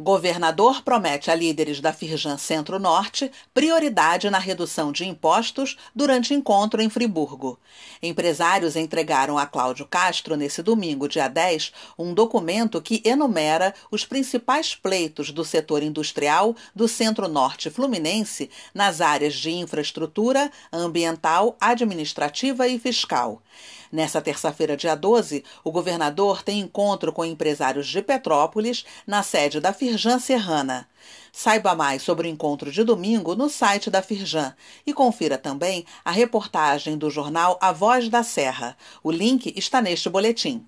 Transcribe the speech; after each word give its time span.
Governador 0.00 0.80
promete 0.82 1.30
a 1.30 1.34
líderes 1.34 1.78
da 1.78 1.92
Firjan 1.92 2.38
Centro-Norte 2.38 3.30
prioridade 3.52 4.30
na 4.30 4.38
redução 4.38 4.90
de 4.90 5.04
impostos 5.04 5.76
durante 5.94 6.32
encontro 6.32 6.80
em 6.80 6.88
Friburgo. 6.88 7.58
Empresários 8.02 8.76
entregaram 8.76 9.36
a 9.36 9.44
Cláudio 9.44 9.84
Castro, 9.84 10.36
nesse 10.36 10.62
domingo, 10.62 11.06
dia 11.06 11.28
10, 11.28 11.72
um 11.98 12.14
documento 12.14 12.80
que 12.80 13.02
enumera 13.04 13.74
os 13.90 14.06
principais 14.06 14.74
pleitos 14.74 15.30
do 15.30 15.44
setor 15.44 15.82
industrial 15.82 16.56
do 16.74 16.88
Centro-Norte 16.88 17.68
Fluminense 17.68 18.48
nas 18.72 19.02
áreas 19.02 19.34
de 19.34 19.50
infraestrutura, 19.50 20.50
ambiental, 20.72 21.58
administrativa 21.60 22.66
e 22.66 22.78
fiscal. 22.78 23.42
Nessa 23.92 24.20
terça-feira, 24.20 24.76
dia 24.76 24.94
12, 24.94 25.42
o 25.64 25.72
governador 25.72 26.44
tem 26.44 26.60
encontro 26.60 27.12
com 27.12 27.24
empresários 27.24 27.88
de 27.88 28.00
Petrópolis 28.00 28.84
na 29.04 29.20
sede 29.24 29.58
da 29.58 29.72
Firjan 29.72 29.89
Serrana. 29.98 30.88
Saiba 31.32 31.74
mais 31.74 32.02
sobre 32.02 32.28
o 32.28 32.30
encontro 32.30 32.70
de 32.70 32.84
domingo 32.84 33.34
no 33.34 33.48
site 33.48 33.90
da 33.90 34.02
Firjan 34.02 34.54
e 34.86 34.92
confira 34.92 35.38
também 35.38 35.84
a 36.04 36.10
reportagem 36.10 36.98
do 36.98 37.10
jornal 37.10 37.58
A 37.60 37.72
Voz 37.72 38.08
da 38.08 38.22
Serra. 38.22 38.76
O 39.02 39.10
link 39.10 39.52
está 39.56 39.80
neste 39.80 40.08
boletim. 40.08 40.66